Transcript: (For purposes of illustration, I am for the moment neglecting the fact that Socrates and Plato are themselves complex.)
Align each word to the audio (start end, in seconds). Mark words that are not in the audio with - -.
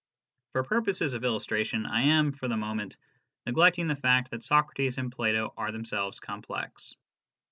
(For 0.53 0.63
purposes 0.63 1.13
of 1.13 1.23
illustration, 1.23 1.85
I 1.85 2.01
am 2.01 2.31
for 2.31 2.47
the 2.47 2.57
moment 2.57 2.97
neglecting 3.45 3.87
the 3.87 3.95
fact 3.95 4.31
that 4.31 4.43
Socrates 4.43 4.97
and 4.97 5.11
Plato 5.11 5.53
are 5.55 5.71
themselves 5.71 6.19
complex.) 6.19 6.95